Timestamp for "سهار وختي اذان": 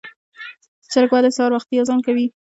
1.35-1.99